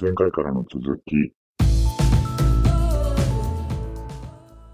[0.00, 1.14] 前回からの続き。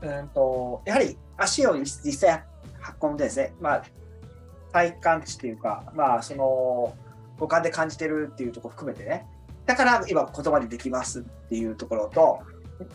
[0.02, 2.45] うんと、やはり足を実際
[3.03, 3.83] 運んでですね、まあ、
[4.73, 6.95] 体感値っていうか、まあ、その、
[7.41, 9.27] 五感で感じてるっていうところ含めてね、
[9.67, 12.38] だから今言葉にできますっていうところと、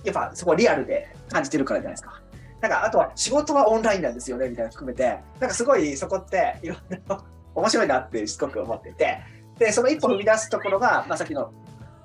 [0.06, 2.22] やっぱそこリアルで感じてるからじゃないですか。
[2.62, 6.78] なんかあとは仕事はオンラインなんですよねみたいな含めて、なんかすごいそこっていろん
[7.08, 7.24] な
[7.56, 9.20] 面白いなってすごく思ってて、
[9.60, 11.52] で、その一歩踏み出すところが、まあ、さっきの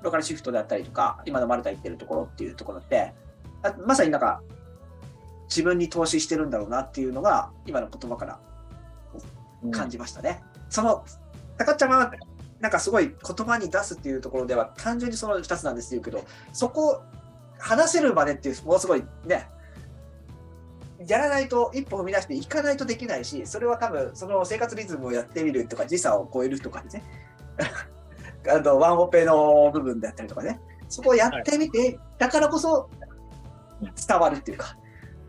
[0.01, 3.13] ローカルシフトであったりとか、今のマルタ言ってるところっていうところって、
[3.85, 4.41] まさになんか
[5.49, 8.39] 自分に投資してるんだろうなっていうのが今の言葉から
[9.71, 10.43] 感じましたね。
[10.55, 11.03] うん、その
[11.57, 12.11] 高ちゃんは
[12.59, 16.23] なんかすごい言葉に出すっていうところでは単純にその2つなんですけど
[16.53, 17.03] そこ
[17.59, 19.47] 話せるまでっていうものすごいね
[21.05, 27.03] やらないと一歩踏み出していかないとできないしそれは多分その生活リズムをやってみるとか時差を超えるとかね
[28.49, 32.89] あのワンオペの部分であったりとかねそこをやってみて、はい、だからこそ
[34.07, 34.77] 伝わるっていうか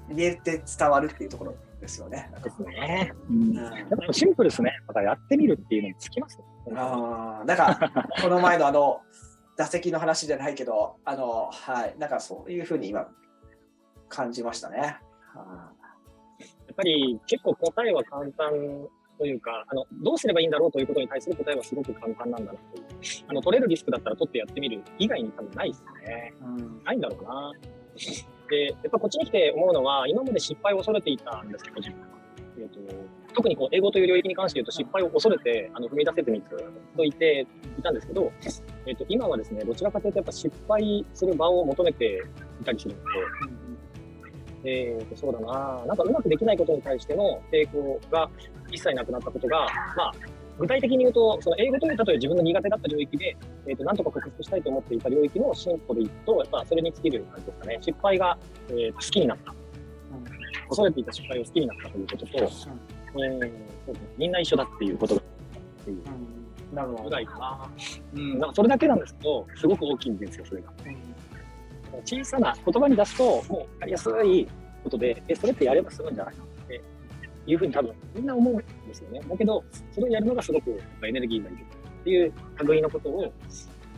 [0.09, 2.31] 見えて伝わるっていうところですよね。
[2.43, 3.13] ですね。
[3.31, 3.53] うん。
[3.53, 3.61] で
[4.07, 4.73] もシンプルですね。
[4.89, 6.45] だからやってみるっていうのにつきます、ね。
[6.75, 7.79] ああ、なんか、
[8.21, 9.01] この前のあの、
[9.57, 13.09] 打席の話じゃないけど、あの、はい、なんかそういうふうに今、
[14.09, 14.99] 感じましたね。
[15.35, 15.73] は
[16.41, 22.85] やっぱり結構答えは簡単というか、あの、どうすればいいんだろうということに対する答えはすごく簡単なんだなという。
[23.29, 26.35] あの、取れるリスクだったら取ってやってみる以外に多分ないですね。
[26.41, 27.53] うん、ないんだろうな。
[28.51, 32.19] で、やっぱこっちに来て思うのは、今まで失敗を恐れていたんですけど、自分は。
[32.61, 32.81] えーと、
[33.35, 37.47] 特にこう英語という領域に関して言うと、失敗を恐れてあの踏み出せずにずっといて
[37.79, 38.33] いたんですけど、
[38.87, 42.25] えーと、今はですね、どちらかというと、やっぱ失敗する場を求めて
[42.61, 43.09] いたりするので、
[44.65, 48.29] えーと、そうだな、なんかうまくできないことに対しての抵抗が
[48.71, 50.13] 一切なくなったことが、まあ、
[50.59, 53.37] 具体的に言うと、その英語という例えば自分の苦手だった領域で、
[53.67, 57.79] えっ、ー、と、なんとか克服したいと思っていた領域の進歩でいくと、やっぱそれに尽きる感じですかね。
[57.81, 58.39] 失敗が、
[58.71, 59.55] えー、好きになった。
[60.69, 63.41] 恐れていた失敗を好きになったということと、うん、えー、
[63.87, 66.03] そうですね、みんな一緒だっていうことだっていう。
[67.05, 67.71] ぐらいかな。
[68.15, 70.73] うん、なんかそれだけなんですけど、すごく大きいんですよ、それが。
[70.85, 70.97] うん、
[72.05, 74.49] 小さな言葉に出すと、もうやりやすい
[74.85, 76.83] ことで、え、それってやれば済むんじゃないのって
[77.47, 79.21] いうふうに多分みんな思うんですよね。
[79.29, 81.57] だけど、それをやるのがすごくエネルギーになる
[82.01, 82.33] っていう
[82.65, 83.33] 類のことを、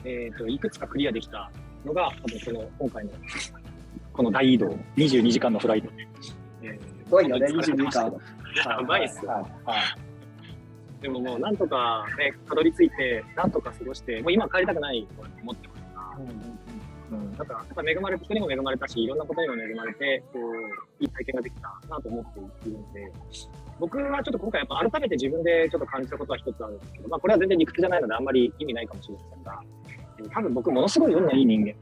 [0.05, 1.51] えっ、ー、と、いくつかクリアできた
[1.85, 3.11] のが、多分この今回の
[4.13, 6.09] この大移動、22時間のフライトで。
[6.63, 8.13] えー、すごいよね、22時間。
[8.67, 9.31] やばいっすよ。
[9.31, 10.11] はい
[11.01, 16.70] でももうなんとかね、たどり着いて、なんとか過ごして、もう今帰りたくないと思ってますから、うん、
[17.11, 23.13] うん、だからやっぱ恵まれた人にも恵まれたし、いろんなことにも恵まれて、こう、いい体験ができたなと思っているので、
[23.81, 29.63] 僕はちょっと今回やっぱ改めて自分でちょっと感じたことは一つあるんですけど、まあこれは全然理屈じゃないのであんまり意味ないかもしれませんが、
[30.33, 31.77] 多分僕ものすごい運のいい人間で、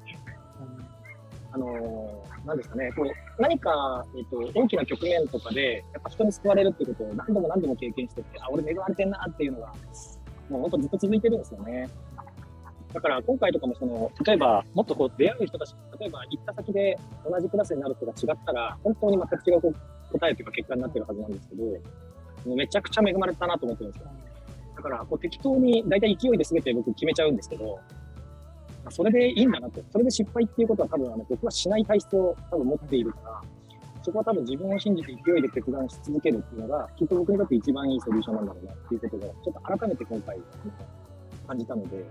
[1.52, 9.74] あのー、なんですかね、こう何か、えっと、大きな局面とかで、やっぱ人に救われるっていうことを何度も何度も経験してて、あ、俺恵まれてんなっていうのが、
[10.48, 11.88] もう本当ずっと続いてるんですよね。
[12.92, 19.74] だから今回とかもその、例えばもっとこう出会う人たち、例えば行った先で同じクラスになる人が違ったら、本当に全く違う
[20.12, 21.74] 答えというか結果になってるはずなんですけど、も
[22.46, 24.10] うめちゃくちゃ恵まれたなと思ってるんですよ。
[24.76, 27.78] だからこう適当に大体勢いで全て僕決めちゃうんですけど、
[28.84, 29.82] まそれでいいんだなと。
[29.90, 33.42] それで失敗っていうことは多分あの僕はしない体質を多分持っているから、
[34.02, 40.38] そこは多分自分を信じて勢いで決断し続けるっていうのが、きっと僕にとって一番いいソリューションなんだろうなっていうことを、ちょっと改めて今回
[41.48, 42.04] 感じたので、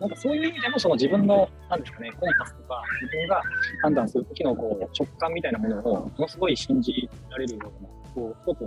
[0.00, 3.42] なんかそういう意味でもその自分の、なんですかね、コンパスとか、自分が
[3.82, 8.60] 判断するときのこう直感みたいなものをものすごい信じられるような、こう、一つ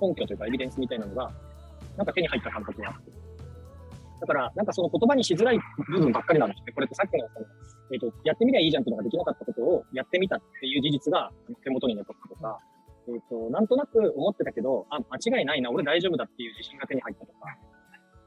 [0.00, 1.30] 根拠というかエビデンスみたいなのが、
[1.96, 3.10] なんか手に入った感覚があって、
[4.20, 5.58] だから、なんかその言葉にしづらい
[5.88, 6.72] 部分ばっかりなんですね。
[6.72, 7.46] これってさっきのその、
[7.92, 11.30] えっ、ー、と、やってみりゃいいじゃんっていうのができなかったことをやってみたっていう事実が
[11.62, 12.58] 手元に残ったとか、
[13.08, 17.56] えっ、ー、と、なんとなく思ってたけど、あ、間違いないな、俺大丈夫だっていう自信が手に入ったとか、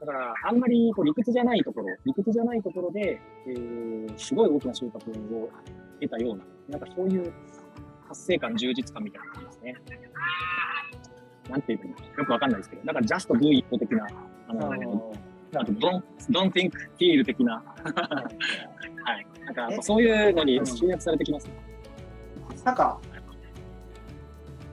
[0.00, 5.50] だから、あんまりこう理屈じゃないところ、理屈じゃないところで、えー、すごい大きな収穫を
[6.00, 7.32] 得たような、なんかそういう
[8.08, 9.74] 達成感、充実感みたいな感じですね。
[11.50, 11.84] なんていうか、
[12.18, 14.06] よくわかんないですけど、だから、ジャスト do it 的な、
[14.48, 15.12] あの、
[15.54, 17.62] あと、don't, don't think, feel 的な。
[19.04, 19.26] はい。
[19.46, 21.52] なんか、そういうのに集約されてきます、ね、
[22.64, 23.00] なんか、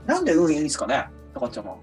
[0.05, 1.77] なんで運いいんですかね、高ちゃんは。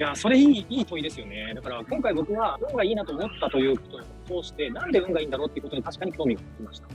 [0.00, 1.52] いや、それいい、いい問いですよね。
[1.54, 3.86] だから、今回僕は運がいいなと思ったというこ
[4.28, 6.86] とを通して、なんで運がいいんだろうっていうことに確かに興味がきました。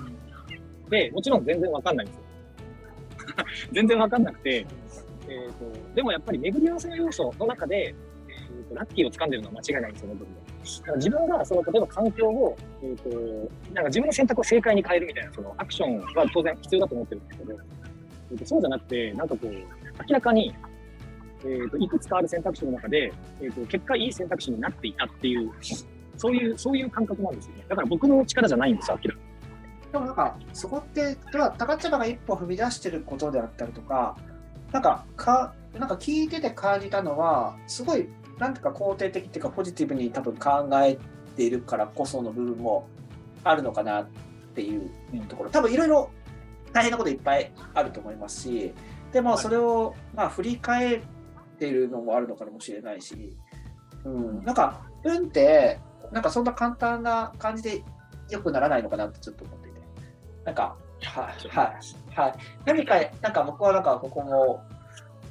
[0.89, 2.23] で、もちろん全然わかんないんですよ。
[3.73, 4.65] 全然わかんなくて、
[5.27, 7.93] えーと、でもやっぱり巡り合わせの要素の中で、
[8.27, 10.35] えーと、ラッキーを掴んでるのは間違いないんですよね、僕も。
[10.79, 13.09] だから自分がその例えば環境を、えーと、
[13.71, 17.53] なんか自分の選択を正解に変えるみたいなそのアクションは当然必要だと思ってるんですけど、
[18.31, 19.59] えーと、そうじゃなくて、なんかこう、明
[20.09, 20.51] らかに、
[21.45, 25.51] えーと、いくつかある選択肢の中で、えー、と結果いい選択肢になっていたっていう、
[26.17, 27.65] そういう、そういう感覚なんですよね。
[27.67, 29.91] だから僕の力じゃないんですよ、明らかに。
[29.91, 31.17] でもなんか、そこって、
[31.57, 34.17] 高千葉が一歩踏み出してることであったりとか、
[34.71, 38.07] なんか、か、なんか聞いてて感じたのは、すごい
[38.37, 40.97] なんとか肯定的っていうかポジティブに多分考え
[41.35, 42.87] ているからこその部分も
[43.43, 44.07] あるのかなっ
[44.55, 44.89] ていう
[45.27, 46.09] ところ多分いろいろ
[46.73, 48.73] 大変なこといっぱいあると思いますし
[49.13, 51.01] でもそれをまあ振り返
[51.55, 53.35] ってるのもあるのかもしれないし、
[54.03, 55.79] うん、なんか運って
[56.11, 57.83] なんかそんな簡単な感じで
[58.29, 59.79] 良くならないのかなってちょっと思っていて。
[60.43, 61.47] なんかはい。
[61.49, 62.19] はい。
[62.19, 62.33] はい。
[62.65, 64.63] 何かなんか僕はなんかここも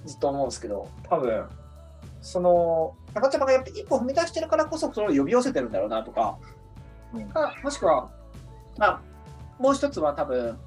[0.05, 1.49] ずっと思うんですけど多分
[2.21, 6.39] その中島がやっぱ一歩踏み出してるからこそそれを呼び寄せてるんだろうなとか、
[7.13, 8.11] うん、かもしくは、
[8.79, 9.03] まあ、
[9.59, 10.59] もう一つは多分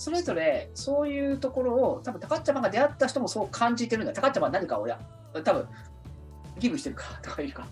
[0.00, 4.98] それぞれそういうところを多分高っちゃまが出会った人もそう感じてるんだ高っちゃまは何かをや
[5.44, 5.68] 多分
[6.58, 7.66] ギブしてるか とかいうか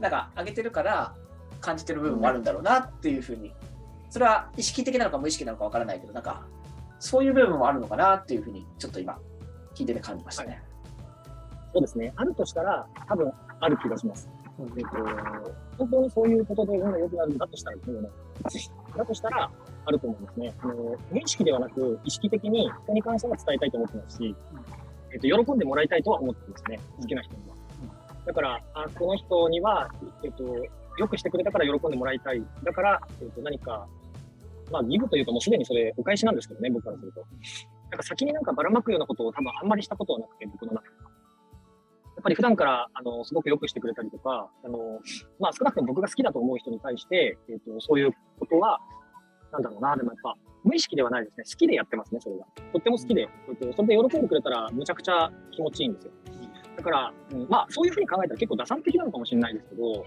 [0.00, 1.14] なんか上げてるから
[1.60, 3.54] 感じてる部分もあるんだろうなっていうふうに
[4.10, 6.42] それは意識的なのか無意識なのかわからないけどなんか
[6.98, 9.16] そういう部分もあるのかなっていうふうにちょっと今
[9.76, 10.50] 聞いてて感じましたね。
[10.50, 10.62] はい
[11.72, 12.12] そうですね。
[12.16, 14.28] あるとしたら、多分ある気がします。
[14.76, 17.76] えっと、本当にそういうことで運が良くなるんだとしたら、
[18.96, 19.50] だとしたら、
[19.84, 20.54] あると思いますね。
[20.60, 20.74] あの
[21.10, 24.34] 無意識ではなく、意識的に人に関しては伝えたいと思ってますし、
[25.12, 26.78] えっと、喜んでもらいたいとは思ってますね。
[27.00, 27.54] 好きな人には。
[28.26, 29.90] だから、あこの人には、
[30.22, 30.44] えっと、
[30.98, 32.42] よくしてくれたから喜んでもらいたい。
[32.62, 33.86] だから、えっと、何か、
[34.70, 37.24] まあ、ギブというかもうすでにそれお返しなんですけどね、僕からすると。
[37.90, 40.87] なんか先になんかばらまくようなことを多分あんまりしたことはなくて、僕の中
[42.28, 45.00] ぱり普段からあのすごくよくしてくれたりとか、あの
[45.40, 48.80] まあ、少なくとも僕が好きだと思う人に対して、えーと、そういうことは、
[49.52, 51.44] なんだろうな、でもやっぱ無意識ではないですね。
[51.44, 52.44] 好きでやってますね、それが。
[52.72, 53.28] とっても好きで。
[53.48, 56.12] えーと、それで喜んでくれたらむちゃくちゃ気持ちいいんですよ。
[56.76, 60.04] だから、うん、まあそういうふうに考えたら結構打算的なのかもしれないですけど、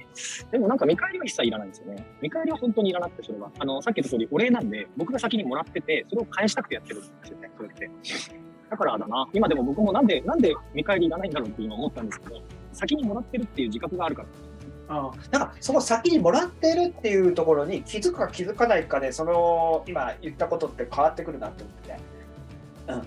[0.51, 2.05] でもなんか見返りは一切いらないんですよね。
[2.21, 3.51] 見返りは本当にいらなくて、それは。
[3.59, 8.50] あの、さっき言った通り、お礼なんで、僕が先にもらってて、それを返したくてやってるんですよね、それって。
[8.71, 9.27] だからだな。
[9.33, 12.41] 今でも僕もなんで、なんで見返りいらないんだろうって今思ったんですけど、
[12.71, 14.27] 先にもらってるっていう自覚があるから。
[14.87, 21.97] あなんかその先にもらってるっていうところに気づくか気づかないかでその今言ったことって変わってくるなって思ってて、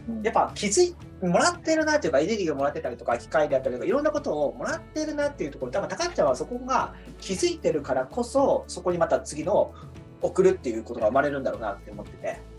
[0.09, 9.75] うん、やっぱ気づいもらってるなっていうかエネルギーをもらってたりとか機械であったりとかいろんなことをもらってるなっていうところ多分高っちゃんはそこが気づいてるからこそそこにまた次の
[10.23, 12.54] 送るっていうことが生まれるんだろうなって思ってて。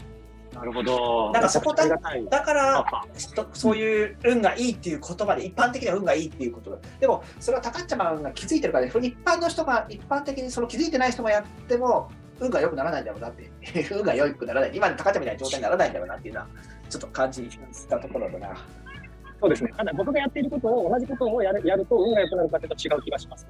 [0.55, 1.31] なるほど。
[1.31, 2.85] なんかそこだだから
[3.53, 12.09] そういう運がいいっていう言葉で一般的には運がいいっていうことでもそれは高っちゃまが気づいてるから、ね、一般の人が一般的にその気づいてない人がやっても
[12.39, 13.51] 運が良くならないんだろうなって
[13.91, 16.47] 運が良くならない今の高っちゃまみたいな状態にならないんだろうなっていうのは
[16.89, 17.49] ちょっと感じ
[17.89, 18.55] たところだな。
[19.41, 19.73] そうですね。
[19.75, 23.47] ただ僕がやっていることを同じことをやるやると運が良くなるかというと違う気がします。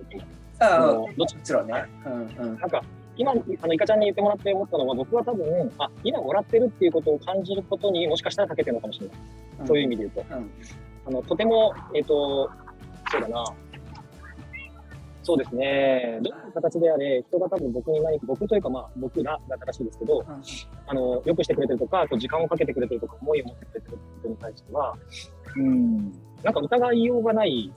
[0.60, 1.08] ああ、どっ
[1.44, 1.86] ちろんね。
[2.06, 2.60] うんうん。
[2.60, 2.82] なんか
[3.18, 9.18] 今、あの、いかちゃんに言ってもらって思ったのは、僕は多分、あ、今もらってるっていうことを感じることにもしかしたら長けてるのかもしれない。
[9.62, 10.36] うん、そういう意味で言うと。
[10.36, 10.52] うん、
[11.08, 12.50] あの、とても、えっ、ー、と、
[13.12, 13.44] そうだな。
[15.24, 16.20] そうですね。
[16.22, 20.44] どういう形であれ、人が多分僕に何か、僕というかまあ僕らが正しいですけど、うん、
[20.86, 24.96] あの、よくしてくれてるとか、こう時間をかけてくれてるとか、思いを持ってくれてることに対しては、
[25.56, 26.12] うん、
[26.44, 27.74] なんか疑いようがない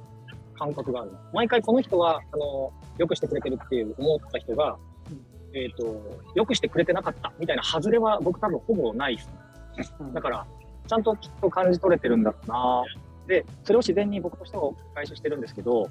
[0.59, 1.13] 感覚がある。
[1.33, 4.77] 毎回この人は、あの、よくしてくれてるっていう思った人が、
[5.55, 6.01] えっ、ー、と、
[6.35, 9.17] よくしてくれてなかったみたいな外れは僕多分ほぼない
[9.77, 9.95] です。
[10.13, 10.47] だから、
[10.87, 12.85] ちゃんときっと感じ取れてるんだろうな。
[13.27, 15.89] で、それを自然に僕としては回収してるんですけど、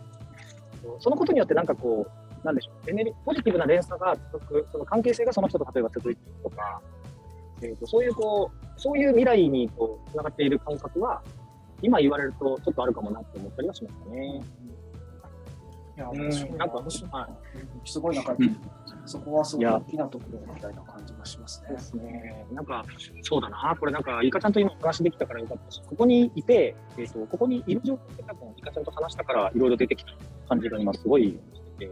[0.99, 6.81] そのことによってなんかこう、なんでしょう、エネルポジティブな連鎖が続く、その関係性がその人と例えば続いていくとか、
[7.61, 11.21] えーと、そういうこう、そういう未来にこう、つながっている感覚は、
[11.81, 14.41] 今言われるとちょっとあるかもなって思ったりはしましたね。
[15.97, 16.51] いや、面白い。
[16.57, 17.11] なんか、面白い。
[17.11, 18.57] はい、すごいなんか、うん、
[19.05, 21.69] そこはすごい大きなところみたいな感じがしますね。
[21.71, 22.45] ですね。
[22.51, 22.85] なんか、
[23.23, 23.75] そうだな。
[23.79, 30.11] これなんか、イカちゃんと今お話できたからよかったし、ここにいて、えっ、ー、と、ここにいる状況って多分、イカちゃんと話したからいろいろ出てきた
[30.47, 31.91] 感じが今すごいしてて、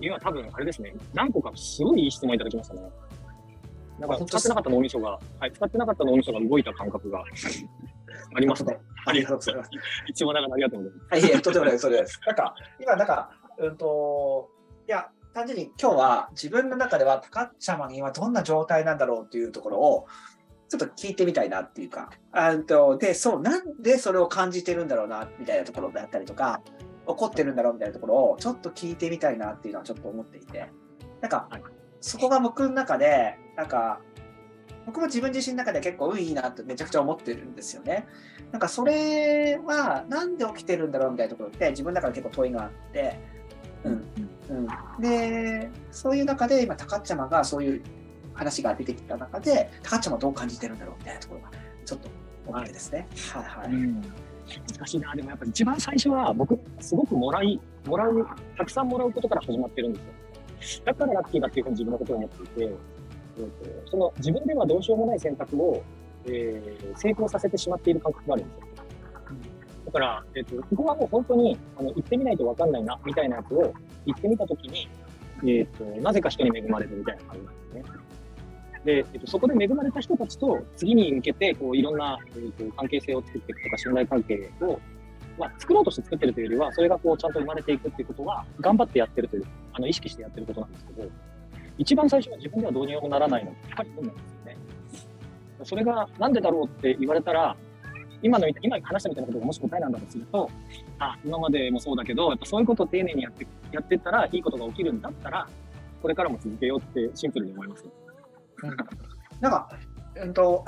[0.00, 2.80] 今多分あれですね、何個かすごいいい質問いただきましたね。
[3.98, 7.24] なんか使ってなかった脳みそが、はい、使ってなかった脳みそが動いた感覚が
[8.36, 8.78] ありますね。
[9.06, 9.70] ありがとうございます。
[10.06, 11.32] 一応ながらありがとうございます。
[11.32, 12.20] は い、とてもない、それです。
[12.26, 14.50] なんか、今、 なんか、うんと、
[14.86, 20.06] いや、単純に今日は自分の中では高っちゃまにはどんな状態なんだろうっていうところを
[20.68, 26.62] ちょっと聞いてみたいなっていうか、あとで、そう、なんでそれを感じてるんだろうなみたいなところであったりとか、
[27.06, 30.70] 怒ってるんだろうみたいなところをちょっと聞いてみたいなっていうのはちょっと思っていて
[31.20, 31.48] なんか、
[32.00, 34.00] そこが僕の中でなんか
[34.86, 38.06] 僕も自分自身の中で結構運いいなってめちゃくちゃ思ってるんですよね。
[38.52, 43.18] なんかそれはなんで起きてるんだろうみたいなところって自分の中で結構問いがあって、
[43.84, 44.04] うん
[44.48, 44.54] う
[44.98, 47.82] ん、でそういう中で今高っちゃまがそういう
[48.32, 51.50] 話が出てきた中で高っちゃまどう感じてるんだろうみたいなところが
[51.84, 52.08] ちょっと
[52.46, 53.08] 思ってですね。
[53.32, 54.12] はい、はい、はい、うん
[54.46, 55.14] 難しいな。
[55.14, 58.26] でもやっぱ一番最初は僕、すごくもらい、もらう、
[58.56, 60.00] たくさんもらうことから始まってるんで
[60.62, 60.84] すよ。
[60.84, 62.74] だからラッキーだっていうふうに自分のことを思っていて、
[63.38, 65.82] えーと、その自分ではどうしようもない選択を、
[66.26, 68.66] えー、成功させてしまっている感覚があるんですよ。
[69.86, 73.72] だから、えっ、ー、と、ここはもう本当に、あの、行ってみないと分かんないな、みたいなやつを
[74.04, 74.88] 行ってみたときに、
[75.42, 78.06] えっ、ー、と、なぜか人に恵まれるみたいな感じなんですね。
[78.84, 84.80] で、えっと、そこで恵まれた人たちと次に向けて、こう、いろんな、えっと、関係性を作っていくとか、信頼関係を、
[85.38, 91.08] まあ、作ろうとして作ってるというよりは、それがこう、ちゃんと生まれていくっていうことは、頑張ってやってるという、あの、意識してやってることなんですけど、
[91.78, 94.56] 一番最初は自分ではどうにもならないの、やっぱり運なんですよね。
[95.64, 97.56] それがなんでだろうって言われたら、
[98.22, 100.50] 今の、今話したみたいなことがもし答えなんだとすると、
[100.98, 105.48] あ、今までもそうだけど、やっぱそういうことを丁寧にやって、やってったらいいことが起きるんだったら、
[106.02, 107.84] これからも続けようってシンプルに思います。
[108.62, 108.76] うん、
[109.40, 109.68] なんか、
[110.16, 110.64] うんと、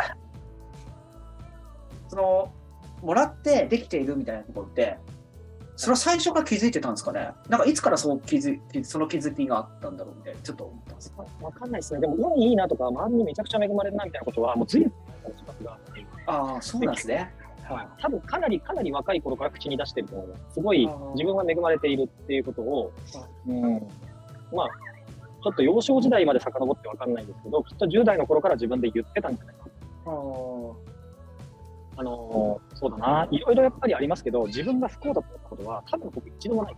[2.08, 2.52] その、
[3.02, 4.98] もらってできているみたいなところって、
[5.78, 7.30] それは最初から気づいてたんですかね？
[7.48, 12.00] なんかいつからそう気づその気づきがあったんだろうみたいな、ちょっと思ったんですわかんないですね。
[12.00, 14.92] でも、運いいなとか、周りにめちゃくちゃ恵まれるなみたいなことは、もうずいぶん
[15.68, 15.78] あ。
[16.26, 17.32] ああ、そうなんですね。
[17.62, 20.36] はい、多分かなりかなり若い頃から口に出してると思う。
[20.52, 22.92] すごい自分は恵まれているっていうことを、
[23.46, 23.74] うん、
[24.52, 24.68] まあ
[25.44, 29.66] ちょっと幼少時代まで遡ってわかんないんですけどきっと10代の頃から自分で言ってたんじゃないか
[31.98, 36.76] あのー、そうだな、いろいろやっぱりありますけど、自分が不幸だったことは、多分僕一度もない。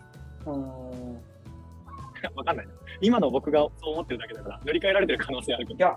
[2.34, 2.72] わかんないな。
[3.02, 5.78] 今の僕がそう思ってるだけだから、塗り替えられてる可能性あるけど。
[5.78, 5.96] いや、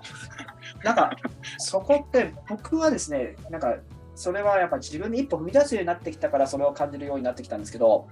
[0.84, 1.12] なんか、
[1.58, 3.78] そこって僕はですね、なんか、
[4.14, 8.08] それはやっぱ自分に一歩踏み出すようになってきたから、それを感じるようになってきたんですけど、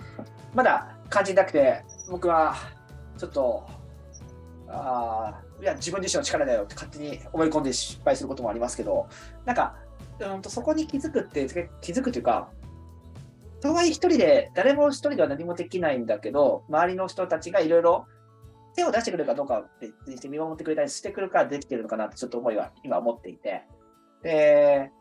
[0.54, 2.56] まだ感じなくて、僕は
[3.18, 3.68] ちょっと、
[4.70, 9.08] あいや、自分自身の力だよって勝手に思い込んで失敗することもありますけど、
[9.46, 9.76] なんか、
[10.26, 11.48] うんとそこに気づくって
[11.82, 12.50] 気づくというか
[13.62, 18.06] とはいえ一人で誰も一人では何もできないんだけど周りの人たちがいろいろ
[18.76, 23.64] 手を出してくれるかどうかって見守ってくれたりしてくるからできてるのかなってちょっと思いは今思っていて
[24.24, 24.92] で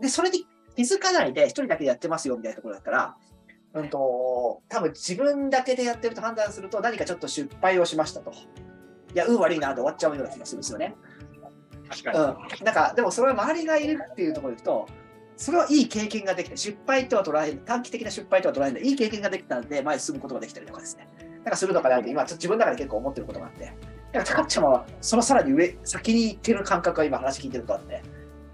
[0.00, 3.16] でそれに気づかないで一人だけでやってますよみたいなところだったら
[3.74, 8.32] うんと多分自分だけでやってると判断すると何かちょっと失敗をしましたと。
[8.32, 10.94] いや、運悪いなって終わっちゃうような気がするんですよね。
[11.88, 12.18] 確かに。
[12.18, 12.64] うん。
[12.64, 14.86] なんか、でもそれは周りがいるっていうところでいくと、
[15.36, 21.06] それはいい経験ができて、失敗とは捉える、短期的な失敗とは捉えない、いい経験ができたんで、前に進むことができたりとかですね。
[21.38, 23.72] なんかするのかなって、今、ちょっと自分の中で結構思ってることがあって、
[24.12, 28.02] なんか、たっちゃまは、そのさらに上、先に行ってる感覚が今、話聞いてるとあって。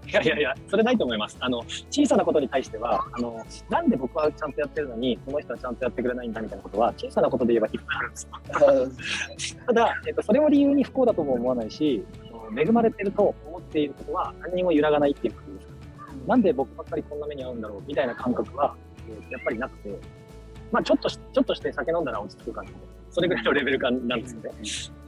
[0.05, 1.37] いやいやいや、それないと思います。
[1.39, 1.59] あの、
[1.89, 9.59] 小さなことに対しては、あの、なんで僕はちゃんとやってるのに、この人はちゃんとやってくれないんだみたいなことは、小さなことで言えばいっぱいあるんですよ。
[9.67, 12.05] ただ、えっと、それを理由に不幸だとも思わないし、
[12.55, 15.67] 恵まれてると思っていることは何にも揺らがないっていうことです。
[16.27, 18.75] なんで僕ばっかりこんな目に遭うんだろうみたいな感覚は、
[19.29, 19.99] やっぱりなくて、
[20.71, 22.77] まあちょっとし、ちょっとして酒飲んだら落ち着く感じで、
[23.11, 24.51] それぐらいのレベル感なんですよね。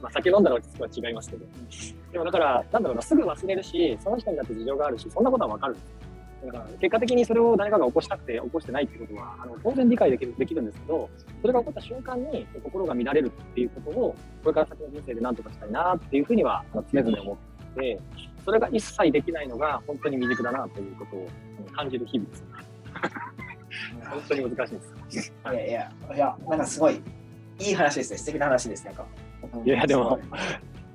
[0.02, 1.46] まあ酒飲んだら落ち着くは違いますけど。
[2.12, 6.05] でもだから、なんだろうな、すぐ忘れるし、その人にだって事情があるし、そんなことはわかるんです。
[6.46, 11.10] だから結果的にそれを誰かが起こしたくて起こしてないっていうことはあの当然理解できるできるんですけど
[11.40, 18.00] それが起こった瞬間に心が乱れるっていうことをこれから先の人生で何とかしたいなっていうふうには常々思ってて
[18.44, 21.28] それが一切できないのが本当に未熟だなということを
[21.74, 22.44] 感じる日々です。
[24.08, 24.74] 本当に難しい
[25.14, 25.32] です。
[25.44, 27.00] いやいや、いや、なんかすごい
[27.58, 28.18] いい話ですね。
[28.18, 28.84] 素敵な話です。
[28.84, 29.06] なんか。
[29.64, 30.18] いや、でも、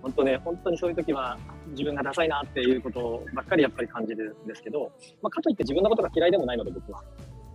[0.01, 1.38] 本当ね、本当にそういう時は
[1.70, 4.91] 自分がダサいなっていうことばっかりやっぱり感じるんですけど、
[5.22, 7.03] まあ、かといって自分のことが嫌いでもないので、僕は。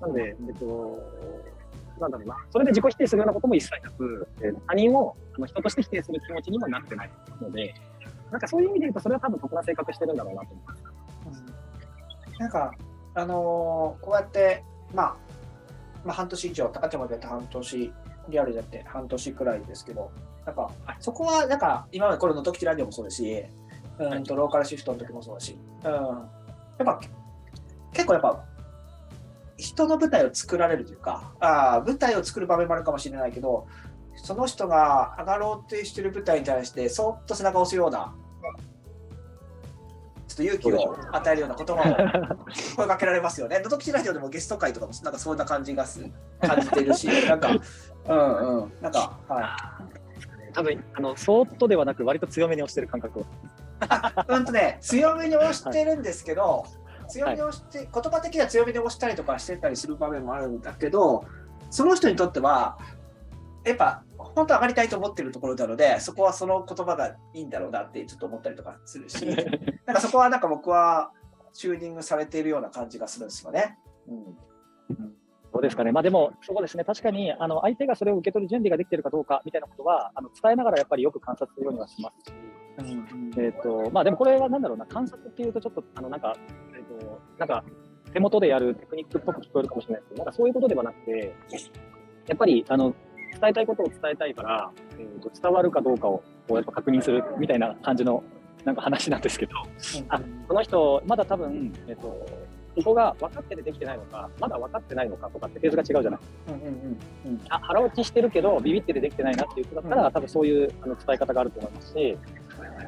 [0.00, 0.99] なんで、えっと、
[2.00, 7.11] なんだろうな、それで自己否定するようなことも一切なく、え他人をあの人として否定する気持ちにもなってない
[7.41, 7.75] ので、
[8.31, 11.45] なんかそういう意味で言うと、それは多分得な性格してるんだろうなと思います。
[12.33, 12.73] うん、なんか、
[13.15, 14.62] あのー、こうやって、
[14.95, 15.17] まあ、
[16.07, 17.93] まあ、半年以上、高ちゃまでやって半年、
[18.29, 20.11] リアルでやって半年くらいですけど、
[20.47, 20.71] なんか、
[21.01, 23.45] そこはなんか、今までこれの時ラジオもそうですし、
[23.99, 27.01] うんと、ローカルシフトの時もそうだし、うん、やっぱ、
[27.93, 28.45] 結構やっぱ、
[29.57, 33.67] 人の舞台を作られるというか、あ舞台を作る場面もあるかもしれないけど、
[34.15, 38.25] その人が上がろうってしてる舞台に対して、そっと背中を押すような、っ
[40.37, 43.59] と勇気を与えるような言葉を 声かけられますよね。
[43.59, 46.00] のときラジオでもゲスト会とかもなんかそんな感じがす
[46.40, 47.50] 感じてるし、なんか、
[48.09, 50.52] うんうん、なんか、はい。
[50.52, 53.26] 多分あのそーっとではなく、割と強めに押してる感覚を。
[54.28, 56.64] うんとね、強めに押してるんですけど、は
[57.07, 61.25] い、強めに押して、言葉的には強めに押したりとかしてたりする場面もあるんだけど、
[61.71, 62.78] その人にとっては、
[63.64, 64.02] やっぱ
[64.37, 69.25] 本当は上がりたいと思ってるところなので、そこはその言葉がいいんだろうなってちょっと思ったりとかするし、
[69.87, 71.11] なんかそこはなんか僕は
[71.55, 73.78] チューニングされているような感じがするんですよね。
[74.07, 74.12] う
[74.93, 75.16] ん、
[75.52, 82.87] そうですかね、まあ、でも、そうですね、確かにあの相手がそれを受け取る準備ができているかどうかみたいなことは、あの伝えながらやっぱりよく観察するようにはします。
[82.87, 86.37] し、うんえーとまあ、でもこれはなんだろうな、観察っていうと、ちょっとあのなんか、
[86.75, 87.64] えーと、なんか
[88.12, 91.35] 手元でやるテクニックっぽく聞こえるかもしれないですけど、なんかそういうことではなくて、
[92.26, 92.95] やっぱりあの
[93.33, 98.23] 伝えたいことを伝えたいから、えーと、伝わるかどうかをこうやっぱ確認するみたいな感じの
[98.64, 99.52] なんか話なんですけど、
[100.09, 102.26] あこの人、まだ多分、えーと、
[102.76, 106.21] ここが分かっててできてないのか、まだ分かってないのかとかってフェーズが違うじゃない。
[106.21, 107.56] ですか。
[107.56, 112.18] あ腹落ちしてるけど、ビビっててできてないなっていう人だったら、多分そういうあの伝え方があると思いますし、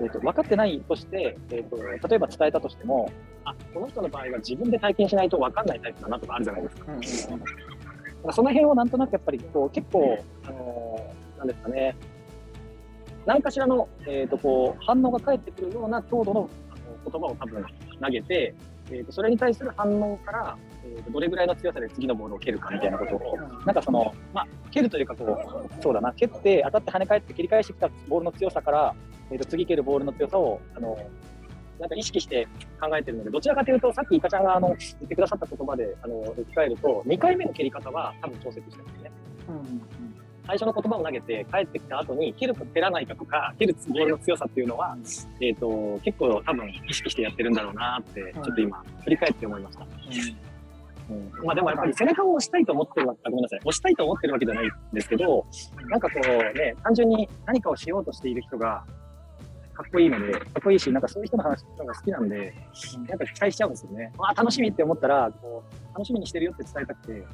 [0.01, 1.77] えーと、分かってないとして、えーと、
[2.09, 3.11] 例えば伝えたとしても、
[3.45, 6.71] あこの人の場合は自分で体験しないと分かんないタイプだなとかあるじゃないで
[7.07, 7.39] すか。
[8.27, 11.97] かその辺をなんとなくやっぱりこう結構、あのー、なんですかね、
[13.27, 16.49] 何かしらの、えーと、こう反応が返ってくるような強度の
[17.05, 17.65] 言葉を多分
[18.01, 18.55] 投げて、
[18.91, 28.95] えーと、それに対する反応から、えーと、どれぐらいの強さで次のボールを蹴るかみたいなことを、なんかその、まあ、蹴るというかこう、そうだな、蹴って当たって跳ね返って切り返してきたボールの強さから、
[29.31, 30.99] えー、と次蹴るボールの強さを、あの
[31.81, 32.47] なんか意識して
[32.81, 39.11] 考えてるので、どちらかというと、さっきイカちゃんがあの言ってくださった言葉であの置き換えると、2回目の蹴り方は多分調節してるんですね。
[39.49, 39.83] うん、
[40.47, 44.97] 最初の言葉を投げて帰ってきた後に蹴るか蹴らないかとか蹴るボールの強さっていうのは、
[45.41, 49.87] えーと、結構多分意識してやってるんだろうなってちょっと今振り返って思いました。
[51.11, 55.47] うん、まあでもやっぱり背中を押したいと思ってるわけ、ごめんなさい、押したいと思ってるわけじゃないんですけど、
[55.89, 58.85] なんかこうね、単純に何かをしようとしている人が、
[59.79, 62.53] かっこいいので、かっこいいし、なんかそういう人の話が好きなんで、
[63.09, 64.13] なんか期待しちゃうんですよね。
[64.19, 67.25] あ楽しみって思ったら、こう、楽しみにしてるよって伝えたくて、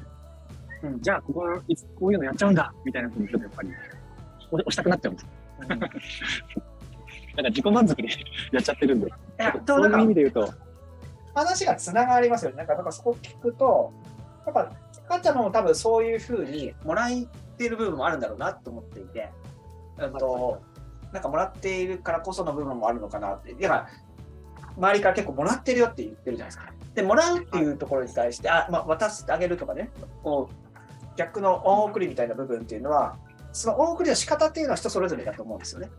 [0.83, 3.69] うん、じゃあ、ここいつこういうのやっちゃうんだみたいなふうに、ちょっとやっぱり、
[4.51, 5.27] 押したくなっちゃうんです。
[5.61, 5.89] うん、なんか
[7.45, 8.09] 自己満足で
[8.53, 9.11] やっちゃってるんで、
[9.65, 10.53] そういう意味で言うと。
[11.33, 12.57] 話がつながりますよね。
[12.57, 13.91] なんか、なんかそこ聞くと、
[14.45, 14.71] やっぱ、
[15.09, 17.25] かっちゃんも多分そういうふうにもらえ
[17.57, 19.31] てる部分もあるんだろうなと思っていて、
[19.97, 20.61] うんと、
[21.15, 23.53] なんかもらっているからこその部分もあるのかなって。
[23.53, 23.89] だから
[24.77, 26.73] 周りから結構もらってるよって言ってるじゃないですか。
[26.93, 29.89] で、もらうっていうところに対して、あ、まあ、渡してあげるとかね、
[30.23, 33.17] こう、逆の恩送りみたいな部分っていうのは、
[33.53, 35.89] その恩送りの仕方っていうのは人それぞれだと思うんですよね。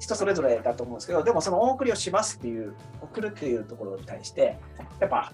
[0.00, 4.58] 人それぞれだと思うんですけど、でもその恩送りをしますっていう、送るっていうところに対して、
[5.00, 5.32] やっぱ、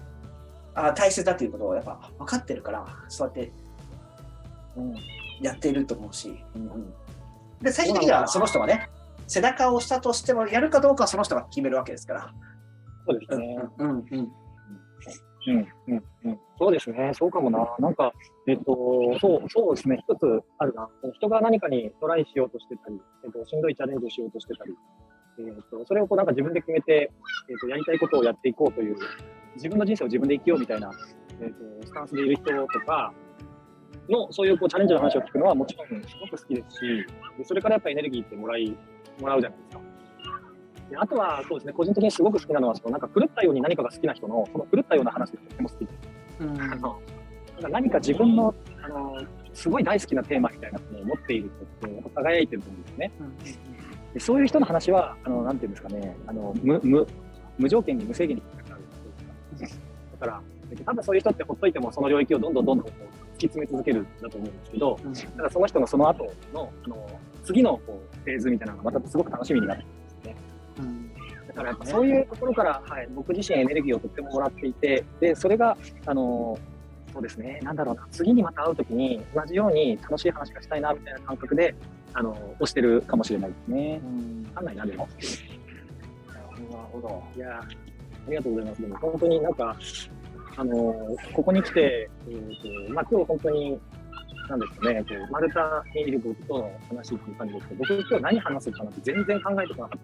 [0.73, 3.51] あ大切だっていうことをやっぱ分かってるから、そうやって、
[4.77, 4.95] うん、
[5.41, 6.93] やっていると思うし、うんうん、
[7.61, 8.89] で、最終的にはその人がね、
[9.31, 12.33] 背中を押したとしても、やるかどうかはその人が決めるわけですから。
[13.07, 13.57] そうですね。
[13.77, 13.97] うんうん
[15.47, 17.65] うんうんうんそうですね、そうかもな。
[17.79, 18.11] なんか、
[18.47, 20.87] えっと、そう、そうですね、一つあるな。
[21.13, 24.73] 人が何かにトライしようとしてたり、えっと、しんどいチャレンジをしようとしてたり、
[25.39, 27.09] えっと、それをこうなんか自分で決めて、
[27.49, 28.95] えっと、やりたいことをやっていこうという、
[29.55, 30.91] 自分の人生を自分で生きようみたいな、
[31.41, 31.49] えっ
[31.81, 33.11] と、スタンスでいる人とか、
[34.11, 37.05] の、そういうこうチャレンジの話を聞くのはもちろんすごく好きですし、
[37.45, 38.75] それからやっぱりエネルギーってもらい
[39.19, 39.81] もらうじゃないですか。
[40.89, 45.93] であとは、そうですね、個人的にすごく好きなのは、そのなんか狂ったように何かが好きな人の、その狂ったような話がとても好きで。
[46.41, 46.99] うん、あの
[47.69, 49.21] 何か自分のあの
[49.53, 53.11] すごい大好きなテーマみたいなものを持っている人って輝いてると思うんですね。
[54.13, 57.07] でそういう人の話は、あのなんていうんですかね、あの無無
[57.57, 58.43] 無条件に無制限に
[59.55, 60.41] だから、
[60.85, 62.87] 多分そういう人ってほっといてもその領域をどんどんどんどん
[63.47, 70.35] き詰め続けるんだと思うんですけど、だからその人のその後のあの次のこうフェーズみたいなのがまたすごく楽しみになってくるんですね。
[70.79, 76.57] うん、だからやっぱそういうところから、はい、僕自身エネルギーをとってももらっていて、で、それが、あの、
[77.13, 81.75] そうですね、なんだろうな、次にまた会うときに同じように楽しい話がしたいなみたいな感覚で、
[82.13, 84.01] あの、押してるかもしれないですね。
[84.03, 84.43] うん。
[84.49, 85.07] わかんないな、でも。
[86.29, 87.23] なるほど。
[87.35, 87.67] いや、あ
[88.29, 88.81] りがとうございます。
[88.81, 89.77] でも本当になんか、
[90.57, 93.79] あの、ここに来て、えーとまあ、今日本当に
[94.51, 95.59] なんですかね、こう、丸太
[95.95, 99.99] にいる僕との話っていう感じですけど、僕今日何話すかなって全然考えてこなかっ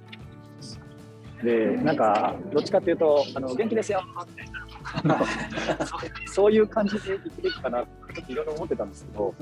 [1.40, 1.44] た。
[1.44, 4.46] で、なんか、どっちかっていうと、あの、元気ですよみたい
[5.04, 5.26] な。
[6.26, 9.36] そういう感じで生きていくかなってちょっといろいろ思ってたんですけど、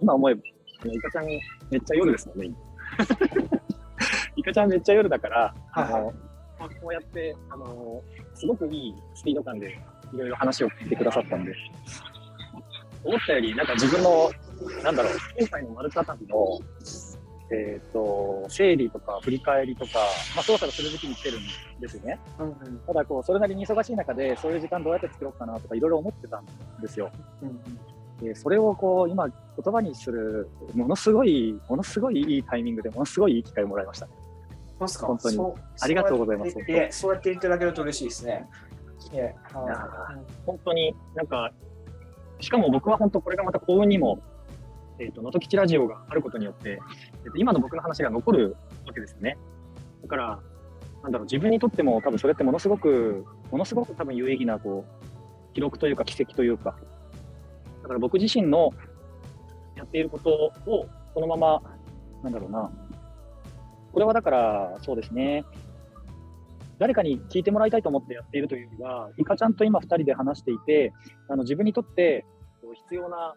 [0.00, 0.40] 今思えば、
[0.84, 1.38] イカちゃんめ
[1.78, 2.56] っちゃ夜ですもんね、今。
[4.36, 6.12] イ イカちゃんめっちゃ夜だから、はいはい、あの
[6.68, 8.02] こうやって、あの
[8.34, 9.78] すごくいいスピード感で
[10.12, 11.54] いろいろ話を聞いてくださったんで、
[13.04, 14.30] 思ったより、なんか自分の、
[14.82, 16.58] なんだろう、今回の丸太旅の、
[17.50, 19.92] えっ、ー、と、整理とか振り返りとか、
[20.34, 22.18] まあ、操作する時期に来てるんですよね。
[22.38, 26.46] うんうん、ただこう、それなりに忙しい中で、そういう時間どうやって作ろうかなとか、いろいろ思ってたん
[26.80, 27.10] ですよ。
[27.42, 29.34] うんうんでそれをこう今言
[29.72, 34.08] 葉にするものすごいものすごいいいタイミングでものすごいいい機会をもらいました。
[34.84, 35.06] ますか？
[35.06, 35.38] 本当に
[35.80, 36.52] ありがとうございます。
[36.90, 38.46] そうやっていただけると嬉しいですね。
[39.12, 39.32] いや
[40.46, 41.52] 本当になんか
[42.40, 44.20] しかも僕は本当これがまた幸運にも
[44.98, 46.78] えっ、ー、と能登吉ラジオがあることによって、
[47.24, 49.36] えー、と今の僕の話が残るわけですよね。
[50.02, 50.38] だから
[51.02, 56.76] なんだろう自分にとっても多分それってものすごくものすごく多分有意義なこう記録というか奇跡というか
[57.82, 58.72] だから僕自身の
[59.76, 61.62] やっていることをそのまま、
[62.22, 62.70] なんだろうな、
[63.94, 65.44] これはだから、そうですね、
[66.78, 70.92] 誰かに聞いてもらいたいと思ってやっているというよりは、いかちゃんと今2人で話していて、
[71.28, 72.26] あの自分にとって
[72.88, 73.34] 必要な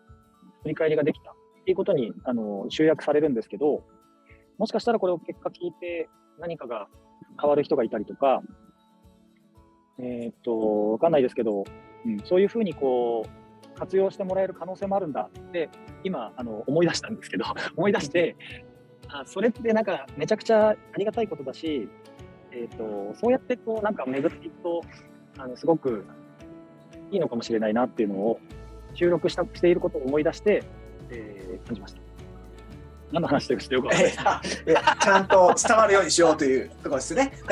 [0.64, 1.32] 振り返りができた。
[1.32, 1.34] っ
[1.68, 3.84] ていうことにあの集約されるんですけど、
[4.58, 6.88] もしかしたらこれを結果聞いて何かが
[7.40, 8.42] 変わる人がいたりとか、
[10.00, 11.66] えー、っと、わかんないですけど、
[12.06, 15.70] うん、そういうふうにこう、活用してもらえる可能性もあるんだって
[16.04, 17.46] 今あの思い出したんですけど
[17.78, 18.36] 思い出して
[19.22, 21.90] あそれってなんかめちゃくちゃありがたいことだし、
[22.52, 24.82] えーと、そうやってこうなんか巡っていくと
[25.38, 26.06] あのすごく
[27.12, 28.40] いいのかもしれないなっていうのを
[28.94, 30.64] 収録したしていることを思い出して、
[31.10, 32.02] えー、感じました。
[33.12, 34.42] 何の話でしてよかった
[35.02, 37.32] ちゃんと伝わるようにしようというところですね。
[37.40, 37.48] す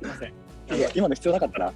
[0.00, 0.43] みません。
[0.94, 1.72] 今の必要なかったら。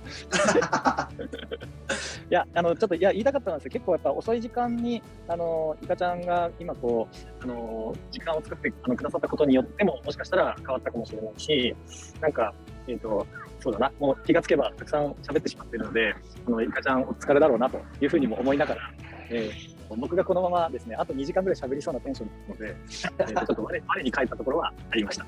[2.31, 7.09] いや、あの、ちょっと、いや、言いたかったんですけど、結構やっぱ遅い時間に、あの、いかちゃんが今こ
[7.41, 11.75] う、あの、時間を作ってあのくださったことによっても、もしかしたら変わったかもしれないし、
[12.21, 12.55] なんか、
[12.87, 13.27] えっ、ー、と、
[13.61, 16.15] そうだな、もう気がつけばたくさん喋ってしまっているので、
[16.47, 18.91] あの、いかちゃんお疲れだろうなというふうにも思いながら、
[19.31, 22.77] えー、僕がこのままですね、あと2時間ぐらい喋りそうなテンションなので、
[23.19, 25.27] えー、ちょっと我 我に返ったところはありました。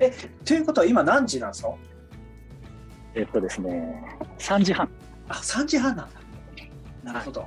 [0.00, 0.12] え、
[0.44, 1.74] ということは今何時なんですか？
[3.14, 4.04] えっとですね、
[4.38, 4.88] 3時半。
[5.28, 6.20] あ、3時半なんだ。
[7.04, 7.46] なるほど。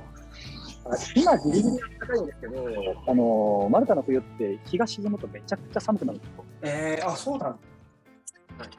[1.14, 2.66] 今、ギリギリ暖かいんですけど、
[3.06, 6.44] あのマルタの冬って日が沈むとめちゃくちゃ寒くなるんですよ。
[6.62, 7.58] えー、あ、そうなん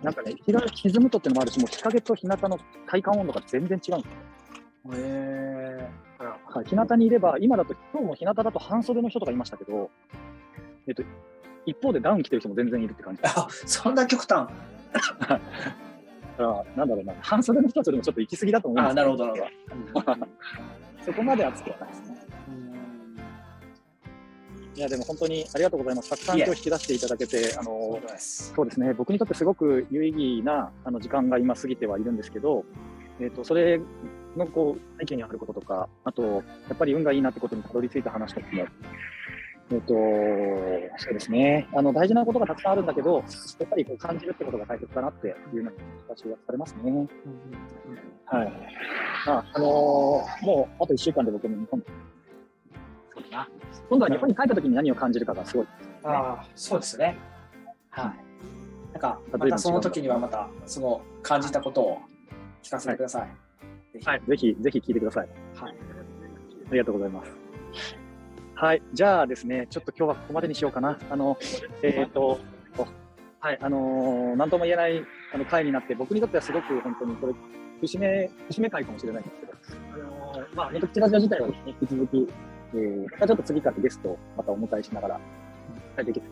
[0.03, 4.17] なんかね、日が沈むとっていうのもあるし、もう日陰と日向の体感温度が全然違うんですよ。
[4.93, 6.53] へえー。
[6.53, 9.89] はい、日向にいれば、今だと、今日も日向だと半袖の人とかいましたけど、
[10.87, 11.03] えっと、
[11.65, 13.21] 一方でダウン着てる人も全然いるって感じ。
[13.23, 14.47] あ、そんな極端。
[16.37, 19.43] あなんだろうな、半袖の人たちでもちょっと行き過ぎだと思うんですなるほど、なる
[19.93, 20.15] ほど。
[21.05, 22.13] そこまで熱くはないですね。
[24.75, 26.09] いや、でも本当にありがとうございます。
[26.09, 32.65] たくさん今日引き出していただけて、あの、そうですね、僕にとってすごく有意義なあの時間が今過ぎてはいるんですけど、
[33.19, 33.79] えっ、ー、と、それ
[34.35, 36.39] のこう背景にあることとか、あと、や
[36.73, 38.65] っぱり運がいいなってことにたどり着いた話とかも
[39.73, 39.93] えっ、と、
[40.97, 41.67] そうですね。
[41.73, 45.71] あの、大事なことがたくさんあるんだけど、やっぱりこう感じるってことが大切だなっていうような
[46.09, 46.91] 形がされますね。
[46.91, 47.09] うん、
[48.25, 48.53] はい。
[49.25, 51.83] あ、あのー、もう、あと1週間で僕も日本
[53.11, 53.49] そうだな。
[53.89, 55.71] 今度は日本に帰った時に何を感じるかがすごい、ね、
[56.03, 57.17] ああ、そうですね。
[57.89, 58.93] はい。
[58.93, 61.97] なんか、またその時にはまた、その感じたことを
[62.61, 63.29] 聞かせてください。
[64.05, 64.21] はい。
[64.27, 65.27] ぜひ、ぜひ聞いてください。
[65.55, 65.75] はい。
[66.69, 68.02] ありがとうございます。
[68.63, 70.97] はい、じゃあですね、ちょっと今日はここまでにしようかな。
[71.09, 71.37] あの、
[71.81, 72.39] えっ、ー、と、
[73.41, 77.33] はい、あのー、なんとも言えないあの回になって、僕にとってはすごく本当にこれ、
[77.81, 79.53] 節目、節目回かもしれないんですけど、
[79.93, 82.29] あのー、まあ、ネトキラジオ自体は、ね、引き続き、
[82.73, 86.25] えー、またちょっと次からゲストをまたお迎えしながら、はい、できる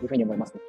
[0.00, 0.60] というふうに思いますの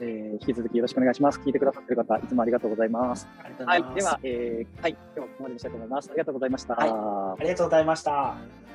[0.00, 1.38] で、えー、引き続きよろしくお願いします。
[1.38, 3.28] 聞いてくださっている方、いつもありがとうございます。
[3.64, 6.08] はい、では、えー、はい、今日はここまでにしたいと思います。
[6.10, 6.74] ありがとうございました。
[6.74, 8.65] はい、ありがとうございました。